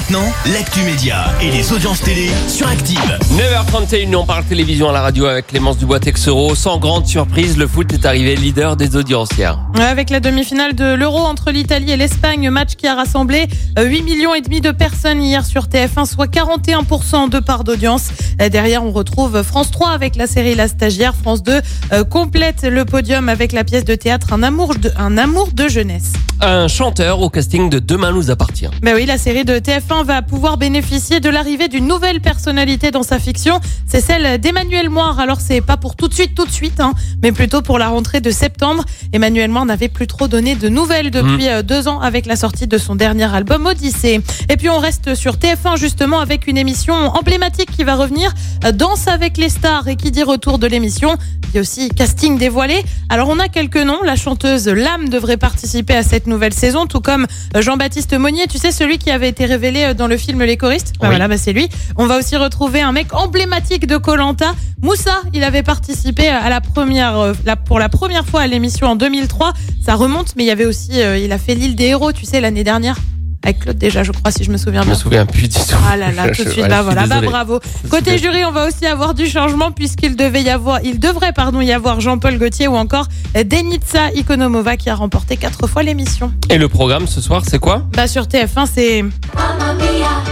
[0.00, 3.18] Maintenant, l'actu média et les audiences télé sur Active.
[3.34, 6.54] 9h31, on parle télévision à la radio avec Clémence Dubois-Texero.
[6.54, 9.58] Sans grande surprise, le foot est arrivé leader des audiences hier.
[9.78, 13.46] Avec la demi-finale de l'Euro entre l'Italie et l'Espagne, match qui a rassemblé
[13.78, 18.08] euh, 8 millions et demi de personnes hier sur TF1, soit 41% de part d'audience.
[18.40, 21.14] Euh, Derrière, on retrouve France 3 avec la série La Stagiaire.
[21.14, 21.60] France 2
[21.92, 25.68] euh, complète le podium avec la pièce de théâtre Un amour de, un amour de
[25.68, 26.14] jeunesse.
[26.40, 28.68] Un chanteur au casting de Demain nous appartient.
[28.80, 33.02] Ben oui, la série de TF1 va pouvoir bénéficier de l'arrivée d'une nouvelle personnalité dans
[33.02, 33.60] sa fiction.
[33.86, 35.18] C'est celle d'Emmanuel Moire.
[35.18, 37.88] Alors c'est pas pour tout de suite, tout de suite, hein, mais plutôt pour la
[37.88, 38.84] rentrée de septembre.
[39.12, 42.68] Emmanuel Moire n'avait plus trop donné de nouvelles depuis euh, deux ans avec la sortie
[42.68, 44.20] de son dernier album Odyssée.
[44.48, 48.32] Et puis on reste sur TF1 justement avec une émission emblématique qui va revenir,
[48.64, 49.88] euh, Danse avec les stars.
[49.88, 51.16] Et qui dit retour de l'émission,
[51.48, 52.84] il y a aussi casting dévoilé.
[53.08, 54.02] Alors on a quelques noms.
[54.04, 57.26] La chanteuse Lame devrait participer à cette nouvelle saison, tout comme
[57.56, 58.46] euh, Jean-Baptiste Monnier.
[58.46, 60.92] Tu sais celui qui avait été révélé euh, dans le film Les choristes.
[60.98, 61.08] Bah Oui.
[61.08, 61.68] Voilà, bah c'est lui.
[61.96, 65.20] On va aussi retrouver un mec emblématique de Colanta, Moussa.
[65.34, 68.96] Il avait participé à la première, euh, la- pour la première fois à l'émission en
[68.96, 69.52] 2003.
[69.84, 72.24] Ça remonte, mais il y avait aussi, euh, il a fait l'île des héros, tu
[72.26, 72.96] sais, l'année dernière.
[73.42, 75.00] Avec Claude déjà, je crois, si je me souviens Je me bien.
[75.00, 75.76] souviens plus du tout.
[75.90, 77.58] Ah là là, tout de suite là, suis voilà, bah bravo.
[77.90, 81.60] Côté jury, on va aussi avoir du changement puisqu'il devait y avoir, il devrait pardon
[81.62, 86.32] y avoir Jean-Paul Gaultier ou encore Denitsa Ikonomova qui a remporté quatre fois l'émission.
[86.50, 87.82] Et le programme ce soir, c'est quoi?
[87.96, 89.02] Bah sur TF1, c'est
[89.34, 90.22] Mamma mia,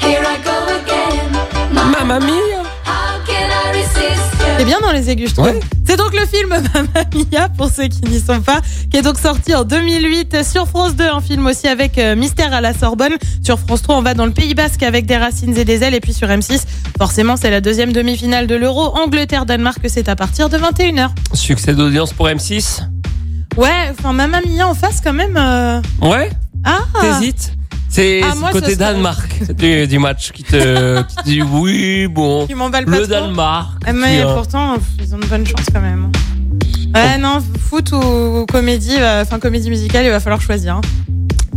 [0.00, 0.50] here I go
[0.84, 1.90] again.
[1.90, 2.59] Mamma mia
[4.60, 5.46] c'est bien dans les aigus, je trouve.
[5.46, 5.60] Ouais.
[5.86, 9.18] C'est donc le film Mamma Mia pour ceux qui n'y sont pas, qui est donc
[9.18, 13.14] sorti en 2008 sur France 2, un film aussi avec euh, Mystère à la Sorbonne.
[13.42, 15.94] Sur France 3, on va dans le Pays Basque avec des racines et des ailes,
[15.94, 16.60] et puis sur M6,
[16.98, 18.94] forcément, c'est la deuxième demi-finale de l'Euro.
[18.98, 21.08] Angleterre-Danemark, c'est à partir de 21h.
[21.32, 22.82] Succès d'audience pour M6
[23.56, 25.36] Ouais, enfin Mamma Mia en face quand même.
[25.36, 26.30] euh, Ouais
[26.64, 27.52] Ah, T'hésites?
[27.90, 31.42] C'est Ah, moi, côté ce serait- Danemark du, du match qui te, qui te dit
[31.52, 32.46] oui, bon.
[32.46, 33.06] tu m'emballes pas Le trop.
[33.08, 33.82] Danemark.
[33.86, 36.10] Ah, Mais qui, euh, pourtant, ils ont de bonnes chances quand même.
[36.94, 37.38] Ouais, non,
[37.68, 40.76] foot ou comédie, euh, enfin comédie musicale, il va falloir choisir.
[40.76, 40.80] hein.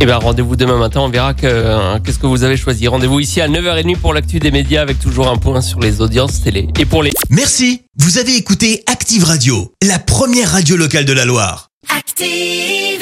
[0.00, 2.88] Eh bien, rendez-vous demain matin, on verra que, euh, qu'est-ce que vous avez choisi.
[2.88, 6.42] Rendez-vous ici à 9h30 pour l'actu des médias avec toujours un point sur les audiences
[6.42, 6.68] télé.
[6.78, 7.82] Et pour les Merci.
[7.98, 11.68] Vous avez écouté Active Radio, la première radio locale de la Loire.
[11.96, 13.00] Active.